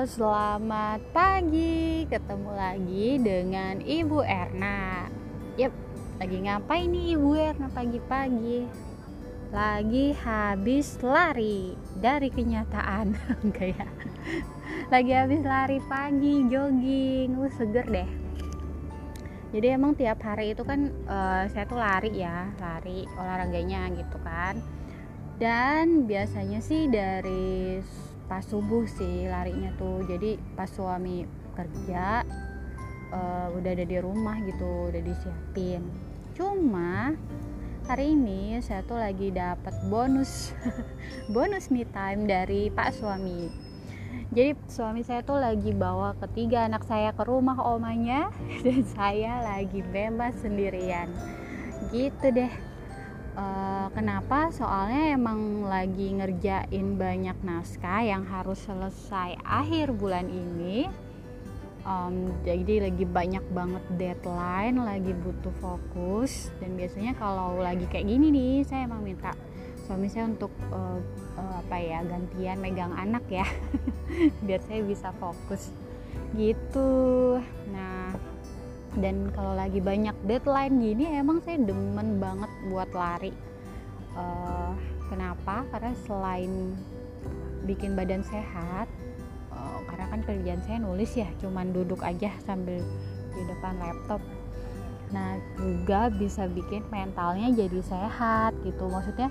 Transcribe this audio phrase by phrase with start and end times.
[0.00, 2.08] selamat pagi.
[2.08, 5.04] Ketemu lagi dengan Ibu Erna.
[5.60, 5.72] Yep,
[6.16, 8.64] lagi ngapain nih Ibu Erna pagi-pagi?
[9.52, 13.12] Lagi habis lari dari kenyataan,
[13.44, 13.88] enggak ya?
[14.88, 18.10] Lagi habis lari pagi, jogging, uh seger deh.
[19.52, 24.56] Jadi emang tiap hari itu kan uh, saya tuh lari ya, lari olahraganya gitu kan.
[25.36, 27.82] Dan biasanya sih dari
[28.30, 30.06] pas subuh sih larinya tuh.
[30.06, 31.26] Jadi pas suami
[31.58, 32.22] kerja
[33.10, 35.82] uh, udah ada di rumah gitu udah disiapin.
[36.38, 37.18] Cuma
[37.90, 40.54] hari ini saya tuh lagi dapat bonus
[41.34, 43.50] bonus me time dari pak suami.
[44.30, 48.30] Jadi suami saya tuh lagi bawa ketiga anak saya ke rumah omanya
[48.64, 51.10] dan saya lagi bebas sendirian.
[51.90, 52.69] Gitu deh
[53.40, 54.52] uh, kenapa?
[54.52, 60.86] Soalnya emang lagi ngerjain banyak naskah yang harus selesai akhir bulan ini.
[61.80, 66.52] Um, jadi lagi banyak banget deadline lagi butuh fokus.
[66.60, 69.32] Dan biasanya kalau lagi kayak gini nih saya emang minta
[69.88, 71.00] suami saya untuk uh,
[71.40, 73.48] uh, apa ya gantian megang anak ya.
[74.46, 75.72] Biar saya bisa fokus.
[76.36, 77.40] Gitu.
[77.72, 78.12] Nah
[78.98, 83.30] dan kalau lagi banyak deadline gini emang saya demen banget buat lari.
[84.18, 84.74] Uh,
[85.06, 85.62] kenapa?
[85.70, 86.74] Karena selain
[87.62, 88.90] bikin badan sehat
[89.54, 92.82] uh, karena kan kerjaan saya nulis ya cuman duduk aja sambil
[93.30, 94.18] di depan laptop.
[95.14, 98.90] Nah juga bisa bikin mentalnya jadi sehat gitu.
[98.90, 99.30] Maksudnya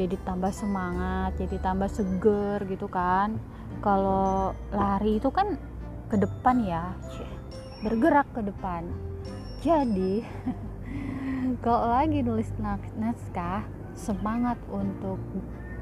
[0.00, 3.36] jadi tambah semangat jadi tambah seger gitu kan.
[3.84, 5.60] Kalau lari itu kan
[6.08, 6.96] ke depan ya
[7.82, 8.86] bergerak ke depan.
[9.62, 10.22] Jadi
[11.66, 12.50] kalau lagi nulis
[12.98, 13.66] naskah
[13.98, 15.18] semangat untuk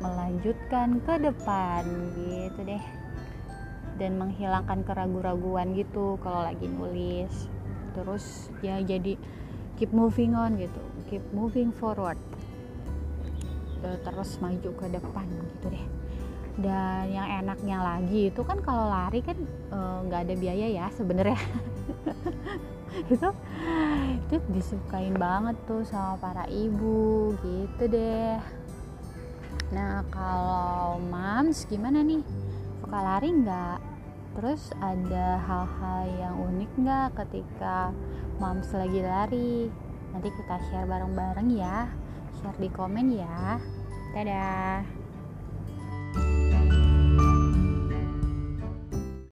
[0.00, 1.84] melanjutkan ke depan
[2.16, 2.84] gitu deh.
[4.00, 7.48] Dan menghilangkan keraguan-raguan gitu kalau lagi nulis.
[7.92, 9.20] Terus ya jadi
[9.76, 12.16] keep moving on gitu keep moving forward.
[13.82, 15.86] Terus maju ke depan gitu deh.
[16.60, 19.34] Dan yang enaknya lagi itu kan kalau lari kan
[19.74, 21.40] eh, nggak e, ada biaya ya sebenarnya
[23.12, 23.28] itu
[24.14, 28.38] itu disukain banget tuh sama para ibu gitu deh.
[29.70, 32.22] Nah kalau mams gimana nih?
[32.82, 33.78] Suka lari nggak?
[34.34, 37.94] Terus ada hal-hal yang unik nggak ketika
[38.42, 39.70] mams lagi lari?
[40.10, 41.86] Nanti kita share bareng-bareng ya.
[42.42, 43.62] Share di komen ya.
[44.10, 44.82] Dadah